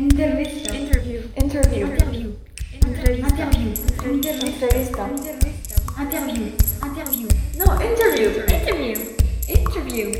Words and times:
Intervista. 0.00 0.74
Interview. 0.74 1.20
Interview. 1.36 1.86
Interview. 1.86 2.32
Interview. 2.72 3.72
Entrevista. 4.00 5.06
Interview. 5.98 6.46
Interview. 6.82 7.28
Non, 7.58 7.70
interview. 7.78 8.30
Interview. 8.48 8.96
Interview. 9.46 10.10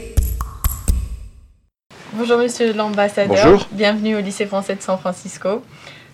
Bonjour 2.12 2.36
Monsieur 2.36 2.74
l'ambassadeur, 2.74 3.42
Bonjour. 3.42 3.68
bienvenue 3.72 4.16
au 4.16 4.20
lycée 4.20 4.44
français 4.44 4.74
de 4.76 4.82
San 4.82 4.98
Francisco. 4.98 5.62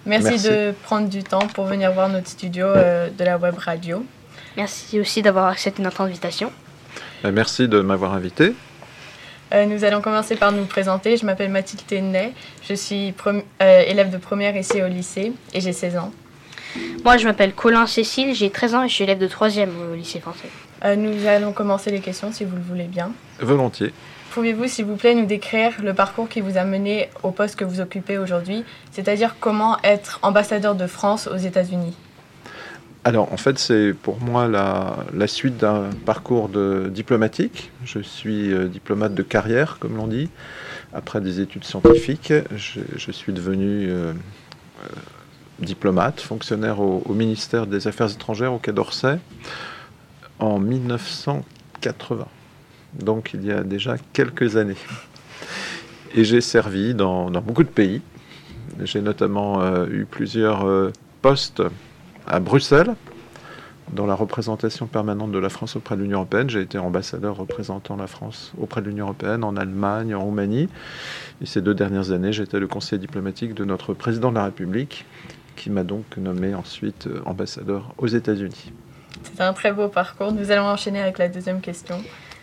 Merci, 0.04 0.28
Merci. 0.28 0.48
de 0.48 0.74
prendre 0.84 1.08
du 1.08 1.24
temps 1.24 1.48
pour 1.52 1.64
venir 1.64 1.90
voir 1.90 2.08
notre 2.08 2.28
studio 2.28 2.66
euh, 2.66 3.08
de 3.10 3.24
la 3.24 3.36
web 3.36 3.56
radio. 3.58 4.06
Merci 4.56 5.00
aussi 5.00 5.22
d'avoir 5.22 5.46
accepté 5.46 5.82
notre 5.82 6.02
invitation. 6.02 6.52
Euh, 7.24 7.32
Merci 7.32 7.66
de 7.66 7.80
m'avoir 7.80 8.12
invité. 8.14 8.54
Euh, 9.52 9.64
nous 9.66 9.84
allons 9.84 10.00
commencer 10.00 10.36
par 10.36 10.52
nous 10.52 10.64
présenter. 10.64 11.16
Je 11.16 11.24
m'appelle 11.24 11.50
Mathilde 11.50 11.86
Ténet, 11.86 12.32
je 12.68 12.74
suis 12.74 13.14
euh, 13.26 13.82
élève 13.86 14.10
de 14.10 14.16
première 14.16 14.56
ici 14.56 14.82
au 14.82 14.88
lycée 14.88 15.32
et 15.54 15.60
j'ai 15.60 15.72
16 15.72 15.96
ans. 15.98 16.12
Moi, 17.04 17.16
je 17.16 17.26
m'appelle 17.26 17.54
Colin 17.54 17.86
Cécile, 17.86 18.34
j'ai 18.34 18.50
13 18.50 18.74
ans 18.74 18.82
et 18.82 18.88
je 18.88 18.94
suis 18.94 19.04
élève 19.04 19.18
de 19.18 19.28
3e 19.28 19.68
au 19.92 19.94
lycée 19.94 20.20
français. 20.20 20.48
Euh, 20.84 20.96
nous 20.96 21.26
allons 21.26 21.52
commencer 21.52 21.90
les 21.90 22.00
questions 22.00 22.32
si 22.32 22.44
vous 22.44 22.56
le 22.56 22.62
voulez 22.62 22.84
bien. 22.84 23.12
Volontiers. 23.38 23.92
Pouvez-vous 24.32 24.66
s'il 24.66 24.84
vous 24.84 24.96
plaît 24.96 25.14
nous 25.14 25.24
décrire 25.24 25.72
le 25.82 25.94
parcours 25.94 26.28
qui 26.28 26.40
vous 26.40 26.58
a 26.58 26.64
mené 26.64 27.08
au 27.22 27.30
poste 27.30 27.56
que 27.56 27.64
vous 27.64 27.80
occupez 27.80 28.18
aujourd'hui, 28.18 28.64
c'est-à-dire 28.90 29.36
comment 29.40 29.78
être 29.82 30.18
ambassadeur 30.22 30.74
de 30.74 30.86
France 30.86 31.26
aux 31.26 31.38
États-Unis? 31.38 31.96
Alors, 33.06 33.32
en 33.32 33.36
fait, 33.36 33.56
c'est 33.60 33.94
pour 33.94 34.20
moi 34.20 34.48
la, 34.48 35.26
suite 35.28 35.58
d'un 35.58 35.90
parcours 36.04 36.48
de 36.48 36.90
diplomatique. 36.92 37.70
Je 37.84 38.00
suis 38.00 38.52
euh, 38.52 38.66
diplomate 38.66 39.14
de 39.14 39.22
carrière, 39.22 39.78
comme 39.78 39.94
l'on 39.96 40.08
dit. 40.08 40.28
Après 40.92 41.20
des 41.20 41.38
études 41.38 41.62
scientifiques, 41.62 42.32
je, 42.56 43.12
suis 43.12 43.32
devenu 43.32 43.88
euh, 43.88 44.12
euh, 44.12 44.86
diplomate, 45.60 46.20
fonctionnaire 46.20 46.80
au, 46.80 47.14
ministère 47.14 47.68
des 47.68 47.86
Affaires 47.86 48.10
étrangères 48.10 48.52
au 48.52 48.58
Quai 48.58 48.72
d'Orsay 48.72 49.20
en 50.40 50.58
1980. 50.58 52.26
Donc, 52.94 53.30
il 53.34 53.44
y 53.44 53.52
a 53.52 53.62
déjà 53.62 53.98
quelques 54.14 54.56
années. 54.56 54.74
Et 56.16 56.24
j'ai 56.24 56.40
servi 56.40 56.92
dans, 56.92 57.30
beaucoup 57.30 57.62
de 57.62 57.68
pays. 57.68 58.02
J'ai 58.82 59.00
notamment 59.00 59.64
eu 59.86 60.06
plusieurs 60.10 60.66
postes 61.22 61.62
à 62.26 62.40
Bruxelles, 62.40 62.94
dans 63.92 64.06
la 64.06 64.14
représentation 64.14 64.86
permanente 64.86 65.30
de 65.30 65.38
la 65.38 65.48
France 65.48 65.76
auprès 65.76 65.96
de 65.96 66.02
l'Union 66.02 66.18
européenne. 66.18 66.50
J'ai 66.50 66.60
été 66.60 66.76
ambassadeur 66.76 67.36
représentant 67.36 67.96
la 67.96 68.06
France 68.08 68.52
auprès 68.60 68.82
de 68.82 68.88
l'Union 68.88 69.04
européenne, 69.04 69.44
en 69.44 69.56
Allemagne, 69.56 70.14
en 70.14 70.20
Roumanie. 70.22 70.68
Et 71.40 71.46
ces 71.46 71.60
deux 71.60 71.74
dernières 71.74 72.10
années, 72.10 72.32
j'étais 72.32 72.58
le 72.58 72.66
conseiller 72.66 72.98
diplomatique 72.98 73.54
de 73.54 73.64
notre 73.64 73.94
président 73.94 74.30
de 74.30 74.36
la 74.36 74.44
République, 74.46 75.04
qui 75.54 75.70
m'a 75.70 75.84
donc 75.84 76.04
nommé 76.16 76.54
ensuite 76.54 77.06
euh, 77.06 77.22
ambassadeur 77.26 77.94
aux 77.98 78.08
États-Unis. 78.08 78.72
C'est 79.22 79.40
un 79.42 79.52
très 79.52 79.72
beau 79.72 79.88
parcours. 79.88 80.32
Nous 80.32 80.50
allons 80.50 80.64
enchaîner 80.66 81.00
avec 81.00 81.18
la 81.18 81.28
deuxième 81.28 81.60
question. 81.60 81.96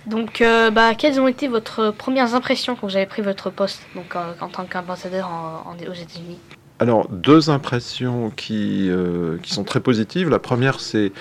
Donc, 0.07 0.41
euh, 0.41 0.71
bah, 0.71 0.95
quelles 0.95 1.19
ont 1.19 1.27
été 1.27 1.47
votre 1.47 1.91
premières 1.91 2.35
impressions 2.35 2.75
quand 2.75 2.87
vous 2.87 2.95
avez 2.95 3.05
pris 3.05 3.21
votre 3.21 3.49
poste 3.49 3.81
donc, 3.95 4.15
euh, 4.15 4.33
en 4.41 4.47
tant 4.47 4.65
qu'ambassadeur 4.65 5.27
en- 5.27 5.69
en- 5.69 5.75
aux 5.75 5.93
États-Unis? 5.93 6.39
Alors, 6.83 7.07
deux 7.07 7.49
impressions 7.49 8.29
qui, 8.29 8.89
euh, 8.89 9.37
qui 9.37 9.53
sont 9.53 9.63
très 9.63 9.79
positives. 9.79 10.27
La 10.27 10.37
première, 10.37 10.81
c'est 10.81 11.13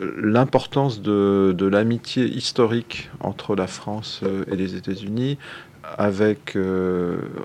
euh, 0.00 0.12
l'importance 0.22 1.02
de, 1.02 1.52
de 1.58 1.66
l'amitié 1.66 2.24
historique 2.24 3.10
entre 3.18 3.56
la 3.56 3.66
France 3.66 4.20
euh, 4.22 4.44
et 4.46 4.54
les 4.54 4.76
États-Unis, 4.76 5.36
avec 5.82 6.56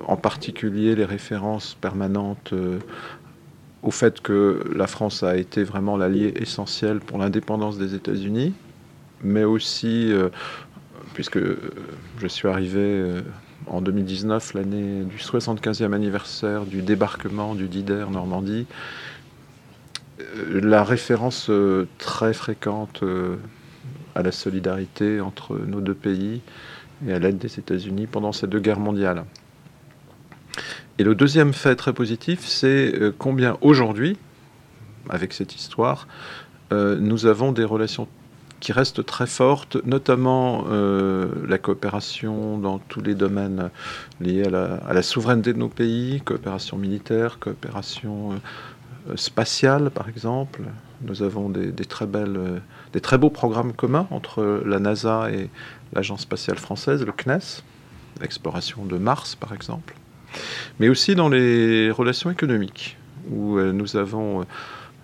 en 0.08 0.18
particulier 0.18 0.94
les 0.94 1.06
références 1.06 1.76
permanentes 1.82 2.54
au 3.82 3.90
fait 3.90 4.22
que 4.22 4.70
la 4.76 4.86
France 4.86 5.24
a 5.24 5.38
été 5.38 5.64
vraiment 5.64 5.98
l'allié 5.98 6.34
essentiel 6.36 7.00
pour 7.00 7.18
l'indépendance 7.18 7.80
des 7.80 7.96
États-Unis, 7.96 8.54
mais 9.24 9.46
aussi, 9.46 10.12
puisque 11.14 11.40
je 12.20 12.28
suis 12.28 12.50
arrivé 12.50 13.22
en 13.68 13.82
2019, 13.82 14.54
l'année 14.54 15.04
du 15.04 15.18
75e 15.18 15.94
anniversaire 15.94 16.66
du 16.66 16.82
débarquement 16.82 17.56
du 17.56 17.68
Dider 17.68 18.06
Normandie, 18.12 18.66
euh, 20.20 20.62
la 20.62 20.84
référence 20.84 21.50
euh, 21.50 21.88
très 21.98 22.34
fréquente 22.34 23.02
euh, 23.04 23.38
à 24.16 24.22
la 24.22 24.32
solidarité 24.32 25.22
entre 25.22 25.58
nos 25.58 25.82
deux 25.82 25.96
pays 25.96 26.42
et 27.08 27.14
à 27.14 27.20
l'aide 27.20 27.38
des 27.38 27.60
États-Unis 27.60 28.08
pendant 28.08 28.32
ces 28.32 28.48
deux 28.48 28.60
guerres 28.60 28.80
mondiales. 28.80 29.26
Et 31.00 31.04
le 31.04 31.16
deuxième 31.16 31.54
fait 31.54 31.76
très 31.76 31.94
positif, 31.94 32.46
c'est 32.46 32.94
combien 33.18 33.58
aujourd'hui, 33.62 34.16
avec 35.10 35.34
cette 35.34 35.56
histoire, 35.56 36.08
nous 36.72 37.26
avons 37.26 37.52
des 37.52 37.64
relations 37.64 38.08
qui 38.64 38.72
restent 38.72 39.06
très 39.06 39.28
fortes, 39.28 39.76
notamment 39.86 40.64
euh, 40.70 41.28
la 41.50 41.58
coopération 41.58 42.58
dans 42.58 42.80
tous 42.80 43.02
les 43.02 43.14
domaines 43.14 43.70
liés 44.22 44.46
à 44.46 44.94
la, 44.94 45.02
souveraineté 45.02 45.52
de 45.52 45.58
nos 45.58 45.68
pays, 45.68 46.22
coopération 46.24 46.78
militaire, 46.78 47.40
coopération 47.40 48.32
euh, 48.32 49.18
spatiale 49.18 49.92
par 49.92 50.08
exemple. 50.08 50.62
Nous 51.02 51.24
avons 51.24 51.50
des, 51.50 51.74
très 51.74 52.06
belles, 52.06 52.38
euh, 52.38 52.60
des 52.94 53.02
très 53.02 53.18
beaux 53.18 53.30
programmes 53.30 53.74
communs 53.74 54.08
entre 54.12 54.64
la 54.66 54.80
NASA 54.80 55.30
et 55.30 55.50
l'Agence 55.92 56.22
spatiale 56.22 56.58
française, 56.58 57.06
le 57.06 57.12
CNES, 57.12 57.64
l'exploration 58.22 58.86
de 58.86 58.98
Mars 58.98 59.36
par 59.36 59.52
exemple, 59.54 59.94
mais 60.80 60.88
aussi 60.88 61.16
dans 61.16 61.28
les 61.28 61.92
relations 61.92 62.32
économiques, 62.32 62.98
où 63.30 63.58
euh, 63.58 63.72
nous 63.74 63.98
avons 63.98 64.42
euh, 64.42 64.44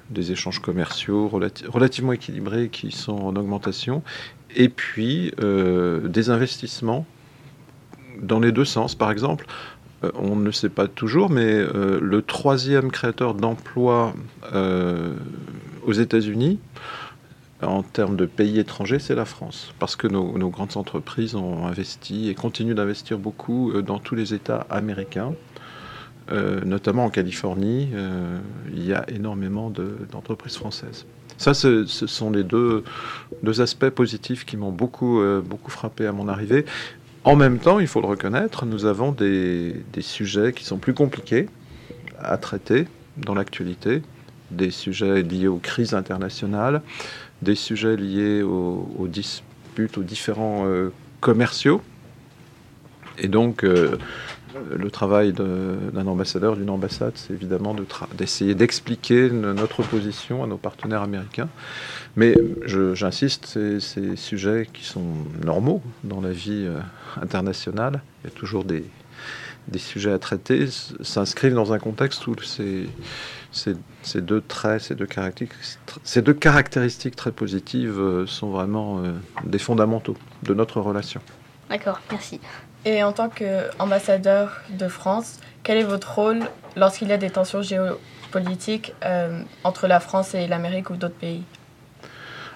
des 0.09 0.31
échanges 0.31 0.59
commerciaux 0.59 1.27
relati- 1.27 1.67
relativement 1.67 2.13
équilibrés 2.13 2.69
qui 2.69 2.91
sont 2.91 3.17
en 3.17 3.35
augmentation, 3.35 4.03
et 4.55 4.69
puis 4.69 5.31
euh, 5.41 6.07
des 6.07 6.29
investissements 6.29 7.05
dans 8.21 8.39
les 8.39 8.51
deux 8.51 8.65
sens. 8.65 8.95
Par 8.95 9.11
exemple, 9.11 9.45
euh, 10.03 10.11
on 10.15 10.35
ne 10.35 10.51
sait 10.51 10.69
pas 10.69 10.87
toujours, 10.87 11.29
mais 11.29 11.45
euh, 11.45 11.99
le 12.01 12.21
troisième 12.21 12.91
créateur 12.91 13.33
d'emplois 13.33 14.13
aux 15.85 15.93
États-Unis, 15.93 16.59
en 17.61 17.83
termes 17.83 18.15
de 18.15 18.25
pays 18.25 18.57
étrangers, 18.57 18.99
c'est 18.99 19.15
la 19.15 19.25
France. 19.25 19.73
Parce 19.79 19.95
que 19.95 20.07
nos, 20.07 20.49
grandes 20.49 20.77
entreprises 20.77 21.35
ont 21.35 21.67
investi 21.67 22.29
et 22.29 22.35
continuent 22.35 22.73
d'investir 22.73 23.17
beaucoup 23.17 23.73
dans 23.81 23.99
tous 23.99 24.15
les 24.15 24.33
États 24.33 24.65
américains. 24.69 25.33
Euh, 26.31 26.61
notamment 26.63 27.05
en 27.05 27.09
Californie, 27.09 27.89
euh, 27.93 28.37
il 28.71 28.85
y 28.85 28.93
a 28.93 29.03
énormément 29.09 29.69
de- 29.71 29.97
d'entreprises 30.11 30.57
françaises. 30.57 31.05
Ça, 31.37 31.53
ce, 31.53 31.85
sont 31.85 32.29
les 32.29 32.43
deux, 32.43 32.83
deux 33.41 33.61
aspects 33.61 33.89
positifs 33.89 34.45
qui 34.45 34.55
m'ont 34.57 34.71
beaucoup, 34.71 35.21
euh, 35.21 35.41
beaucoup 35.41 35.71
frappé 35.71 36.05
à 36.05 36.11
mon 36.11 36.27
arrivée. 36.27 36.65
En 37.23 37.35
même 37.35 37.57
temps, 37.57 37.79
il 37.79 37.87
faut 37.87 38.01
le 38.01 38.07
reconnaître, 38.07 38.65
nous 38.65 38.85
avons 38.85 39.11
des, 39.11 39.73
des 39.93 40.01
sujets 40.01 40.53
qui 40.53 40.65
sont 40.65 40.77
plus 40.77 40.93
compliqués 40.93 41.47
à 42.19 42.37
traiter 42.37 42.87
dans 43.17 43.33
l'actualité, 43.33 44.03
des 44.51 44.69
sujets 44.71 45.23
liés 45.23 45.47
aux 45.47 45.57
crises 45.57 45.93
internationales, 45.93 46.81
des 47.41 47.55
sujets 47.55 47.95
liés 47.95 48.43
aux, 48.43 49.07
disputes, 49.07 49.97
aux 49.97 50.03
différents 50.03 50.65
commerciaux. 51.21 51.81
Et 53.17 53.27
donc, 53.27 53.65
le 54.75 54.91
travail 54.91 55.33
d'un 55.33 56.07
ambassadeur, 56.07 56.55
d'une 56.55 56.69
ambassade, 56.69 57.13
c'est 57.15 57.33
évidemment 57.33 57.75
d'essayer 58.17 58.55
d'expliquer 58.55 59.29
notre 59.29 59.83
position 59.83 60.43
à 60.43 60.47
nos 60.47 60.57
partenaires 60.57 61.01
américains. 61.01 61.49
Mais 62.15 62.35
j'insiste, 62.65 63.45
c'est 63.45 63.79
ces 63.79 64.15
sujets 64.15 64.67
qui 64.73 64.83
sont 64.83 65.05
normaux 65.43 65.81
dans 66.03 66.21
la 66.21 66.31
vie 66.31 66.65
euh, 66.65 66.79
internationale. 67.21 68.01
Il 68.23 68.29
y 68.29 68.33
a 68.33 68.35
toujours 68.35 68.63
des, 68.63 68.83
sujets 69.77 70.11
à 70.11 70.19
traiter, 70.19 70.67
s'inscrivent 71.01 71.53
dans 71.53 71.73
un 71.73 71.79
contexte 71.79 72.25
où 72.27 72.35
ces, 72.41 72.89
deux 74.15 74.41
traits, 74.41 74.81
ces 74.81 74.95
deux 74.95 75.05
caractéristiques, 75.05 75.61
ces 76.03 76.21
deux 76.21 76.33
caractéristiques 76.33 77.15
très 77.15 77.31
positives 77.31 77.99
euh, 77.99 78.25
sont 78.25 78.49
vraiment 78.49 78.99
euh, 79.03 79.11
des 79.45 79.59
fondamentaux 79.59 80.17
de 80.43 80.53
notre 80.53 80.81
relation. 80.81 81.21
D'accord, 81.69 82.01
merci. 82.11 82.39
Et 82.85 83.03
en 83.03 83.11
tant 83.11 83.29
qu'ambassadeur 83.29 84.61
de 84.69 84.87
France, 84.87 85.39
quel 85.63 85.77
est 85.77 85.83
votre 85.83 86.15
rôle 86.15 86.39
lorsqu'il 86.75 87.09
y 87.09 87.11
a 87.11 87.17
des 87.17 87.29
tensions 87.29 87.61
géopolitiques 87.61 88.93
euh, 89.05 89.41
entre 89.63 89.87
la 89.87 89.99
France 89.99 90.33
et 90.33 90.47
l'Amérique 90.47 90.89
ou 90.89 90.95
d'autres 90.95 91.15
pays? 91.15 91.43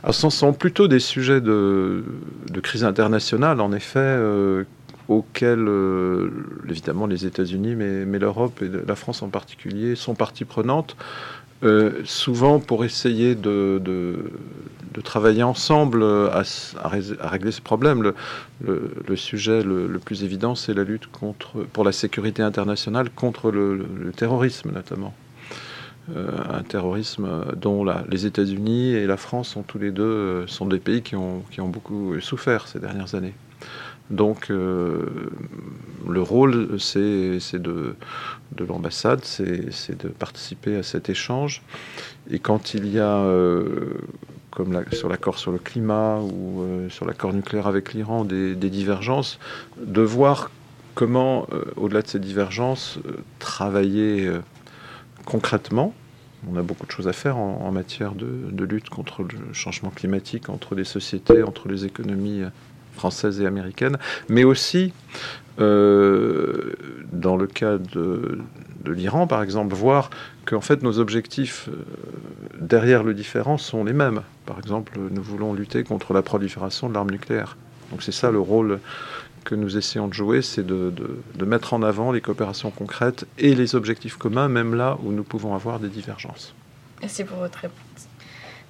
Alors, 0.01 0.15
ce 0.15 0.29
sont 0.29 0.53
plutôt 0.53 0.87
des 0.87 0.99
sujets 0.99 1.41
de, 1.41 2.03
de 2.49 2.59
crise 2.59 2.83
internationale, 2.83 3.61
en 3.61 3.71
effet, 3.71 3.99
euh, 3.99 4.65
auxquels, 5.07 5.67
euh, 5.67 6.29
évidemment, 6.69 7.05
les 7.05 7.25
États-Unis, 7.25 7.75
mais, 7.75 8.05
mais 8.05 8.19
l'Europe 8.19 8.61
et 8.61 8.69
la 8.85 8.95
France 8.95 9.21
en 9.21 9.29
particulier, 9.29 9.95
sont 9.95 10.15
partie 10.15 10.45
prenante. 10.45 10.97
Euh, 11.63 12.01
souvent 12.03 12.59
pour 12.59 12.83
essayer 12.83 13.35
de, 13.35 13.79
de, 13.81 14.31
de 14.93 15.01
travailler 15.01 15.43
ensemble 15.43 16.03
à, 16.03 16.41
s- 16.41 16.75
à 16.81 17.27
régler 17.29 17.51
ce 17.51 17.61
problème. 17.61 18.13
Le, 18.61 19.15
sujet 19.15 19.63
le, 19.63 19.87
plus 19.99 20.23
évident, 20.23 20.55
c'est 20.55 20.73
la 20.73 20.83
lutte 20.83 21.07
contre, 21.07 21.63
pour 21.73 21.83
la 21.83 21.91
sécurité 21.91 22.41
internationale 22.43 23.09
contre 23.09 23.51
le, 23.51 23.85
terrorisme 24.15 24.71
notamment. 24.71 25.13
Euh, 26.15 26.27
un 26.51 26.63
terrorisme 26.63 27.45
dont 27.55 27.85
les 28.09 28.25
États-Unis 28.25 28.91
et 28.91 29.07
la 29.07 29.15
France 29.15 29.49
sont 29.49 29.63
tous 29.63 29.79
les 29.79 29.91
deux 29.91 30.03
euh, 30.03 30.47
sont 30.47 30.65
des 30.65 30.79
pays 30.79 31.01
qui 31.01 31.15
ont, 31.15 31.43
beaucoup 31.59 32.19
souffert 32.19 32.67
ces 32.67 32.79
dernières 32.79 33.15
années. 33.15 33.33
Donc 34.09 34.49
euh, 34.51 35.29
le 36.09 36.21
rôle, 36.21 36.77
c'est 36.77 37.39
de, 37.53 37.95
de 38.51 38.65
l'ambassade, 38.65 39.23
c'est 39.23 40.03
de 40.03 40.09
participer 40.09 40.75
à 40.75 40.83
cet 40.83 41.09
échange. 41.09 41.61
Et 42.29 42.39
quand 42.39 42.73
il 42.73 42.87
y 42.87 42.99
a, 42.99 43.17
euh, 43.19 43.93
comme 44.53 44.83
sur 44.91 45.09
l'accord 45.09 45.39
sur 45.39 45.51
le 45.51 45.57
climat 45.57 46.19
ou 46.19 46.61
euh, 46.61 46.89
sur 46.89 47.05
l'accord 47.05 47.33
nucléaire 47.33 47.65
avec 47.65 47.93
l'Iran, 47.93 48.23
des, 48.23 48.55
divergences, 48.55 49.39
de 49.77 50.01
voir 50.01 50.51
comment, 50.93 51.47
euh, 51.51 51.63
au-delà 51.75 52.03
de 52.03 52.07
ces 52.07 52.19
divergences, 52.19 52.99
euh, 53.07 53.17
travailler 53.39 54.29
concrètement. 55.25 55.93
On 56.51 56.55
a 56.57 56.61
beaucoup 56.61 56.85
de 56.85 56.91
choses 56.91 57.07
à 57.07 57.13
faire 57.13 57.37
en, 57.37 57.71
matière 57.71 58.13
de, 58.13 58.63
lutte 58.65 58.89
contre 58.89 59.23
le 59.23 59.53
changement 59.53 59.89
climatique, 59.89 60.49
entre 60.49 60.75
les 60.75 60.83
sociétés, 60.83 61.41
entre 61.41 61.69
les 61.69 61.85
économies 61.85 62.43
françaises 62.93 63.39
et 63.39 63.47
américaines, 63.47 63.97
mais 64.27 64.43
aussi, 64.43 64.91
dans 65.57 65.63
le 67.37 67.47
cas 67.47 67.77
de, 67.77 68.39
de 68.83 68.91
l'Iran, 68.91 69.25
par 69.25 69.41
exemple, 69.41 69.73
voir 69.73 70.09
qu'en 70.45 70.59
fait 70.59 70.83
nos 70.83 70.99
objectifs 70.99 71.69
derrière 72.63 73.03
le 73.03 73.13
différent 73.13 73.57
sont 73.57 73.83
les 73.83 73.93
mêmes. 73.93 74.21
Par 74.45 74.57
exemple, 74.59 74.93
nous 75.11 75.21
voulons 75.21 75.53
lutter 75.53 75.83
contre 75.83 76.13
la 76.13 76.21
prolifération 76.21 76.89
de 76.89 76.93
l'arme 76.93 77.11
nucléaire. 77.11 77.57
Donc 77.91 78.01
c'est 78.01 78.11
ça 78.11 78.31
le 78.31 78.39
rôle 78.39 78.79
que 79.45 79.55
nous 79.55 79.77
essayons 79.77 80.07
de 80.07 80.13
jouer, 80.13 80.41
c'est 80.41 80.65
de, 80.65 80.89
de- 80.89 81.19
de 81.35 81.45
mettre 81.45 81.73
en 81.73 81.83
avant 81.83 82.11
les 82.11 82.21
coopérations 82.21 82.71
concrètes 82.71 83.25
et 83.37 83.55
les 83.55 83.75
objectifs 83.75 84.15
communs, 84.15 84.47
même 84.47 84.73
là 84.73 84.97
où 85.03 85.11
nous 85.11 85.23
pouvons 85.23 85.53
avoir 85.53 85.79
des 85.79 85.89
divergences. 85.89 86.53
Merci 87.01 87.23
pour 87.25 87.37
votre 87.37 87.59
réponse. 87.59 87.77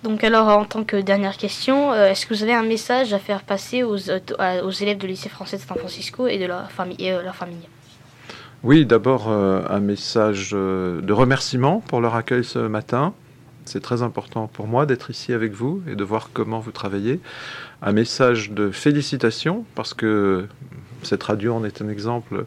Donc 0.04 0.24
alors, 0.24 0.48
en 0.50 0.66
tant 0.66 0.84
que 0.84 0.98
dernière 0.98 1.38
question, 1.38 1.94
euh, 1.94 2.08
est-ce 2.10 2.26
que 2.26 2.34
vous 2.34 2.44
avez 2.44 2.54
un 2.54 2.64
message 2.64 3.14
à 3.14 3.20
faire 3.20 3.44
passer 3.44 3.84
aux, 3.84 3.96
élèves 3.98 4.98
de 4.98 5.08
lycée 5.08 5.30
français 5.30 5.58
de 5.58 5.62
San 5.62 5.78
Francisco 5.78 6.28
et 6.28 6.38
de 6.40 6.46
leur 6.46 6.70
famille, 6.72 6.98
et, 7.00 7.14
euh, 7.14 7.22
leur 7.22 7.36
famille? 7.36 7.68
Oui, 8.64 8.86
d'abord 8.86 9.30
euh, 9.30 9.62
un 9.70 9.80
message 9.80 10.52
de 10.52 11.14
remerciement 11.14 11.82
pour 11.88 12.02
leur 12.02 12.16
accueil 12.16 12.44
ce 12.44 12.60
matin. 12.60 13.14
C'est 13.66 13.82
très 13.82 14.02
important 14.02 14.48
pour 14.48 14.68
moi 14.68 14.86
d'être 14.86 15.10
ici 15.10 15.34
avec 15.34 15.54
vous 15.54 15.82
et 15.88 15.96
de 15.96 16.04
voir 16.04 16.30
comment 16.34 16.60
vous 16.60 16.72
travaillez. 16.72 17.20
Un 17.82 17.94
message 17.94 18.52
de 18.52 18.72
félicitations 18.72 19.66
parce 19.76 19.94
que 19.94 20.48
cette 21.04 21.24
radio 21.24 21.54
en 21.54 21.64
est 21.64 21.82
un 21.82 21.90
exemple. 21.90 22.46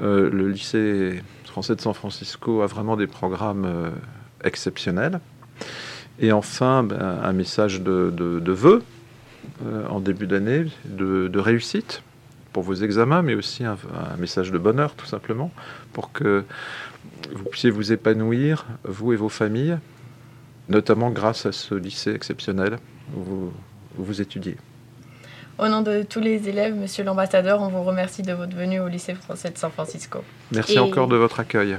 Euh, 0.00 0.30
le 0.30 0.48
lycée 0.48 1.22
français 1.44 1.74
de 1.74 1.80
San 1.80 1.94
Francisco 1.94 2.62
a 2.62 2.66
vraiment 2.66 2.96
des 2.96 3.06
programmes 3.06 3.64
euh, 3.64 3.90
exceptionnels. 4.42 5.20
Et 6.20 6.32
enfin, 6.32 6.84
ben, 6.84 7.00
un 7.00 7.32
message 7.32 7.80
de, 7.80 8.12
vœux 8.46 8.82
euh, 9.64 9.86
en 9.88 10.00
début 10.00 10.26
d'année, 10.26 10.66
de, 10.84 11.38
réussite 11.38 12.02
pour 12.52 12.62
vos 12.62 12.74
examens, 12.74 13.22
mais 13.22 13.34
aussi 13.34 13.64
un 13.64 13.76
message 14.18 14.52
de 14.52 14.58
bonheur 14.58 14.94
tout 14.94 15.06
simplement, 15.06 15.50
pour 15.92 16.12
que 16.12 16.44
vous 17.34 17.44
puissiez 17.44 17.70
vous 17.70 17.92
épanouir, 17.92 18.66
vous 18.84 19.12
et 19.12 19.16
vos 19.16 19.28
familles, 19.28 19.78
notamment 20.68 21.10
grâce 21.10 21.46
à 21.46 21.52
ce 21.52 21.74
lycée 21.74 22.12
exceptionnel 22.12 22.78
où 23.16 23.22
vous, 23.22 23.52
où 23.98 24.04
vous 24.04 24.20
étudiez. 24.20 24.56
Au 25.58 25.68
nom 25.68 25.82
de 25.82 26.02
tous 26.02 26.20
les 26.20 26.48
élèves, 26.48 26.74
Monsieur 26.74 27.04
l'Ambassadeur, 27.04 27.60
on 27.62 27.68
vous 27.68 27.84
remercie 27.84 28.22
de 28.22 28.32
votre 28.32 28.56
venue 28.56 28.80
au 28.80 28.88
lycée 28.88 29.14
français 29.14 29.50
de 29.50 29.58
San 29.58 29.70
Francisco. 29.70 30.24
Merci 30.50 30.74
Et... 30.74 30.78
encore 30.78 31.06
de 31.06 31.16
votre 31.16 31.38
accueil. 31.40 31.78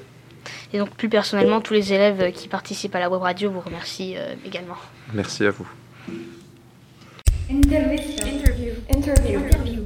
Et 0.71 0.77
donc 0.77 0.91
plus 0.91 1.09
personnellement, 1.09 1.59
tous 1.59 1.73
les 1.73 1.91
élèves 1.91 2.31
qui 2.31 2.47
participent 2.47 2.95
à 2.95 2.99
la 2.99 3.09
web 3.09 3.21
radio 3.21 3.51
vous 3.51 3.59
remercient 3.59 4.15
euh, 4.15 4.35
également. 4.45 4.77
Merci 5.13 5.45
à 5.45 5.51
vous. 5.51 5.67
Intervista. 7.49 8.25
Interview. 8.27 8.73
Interview. 8.89 9.39
Interview. 9.39 9.85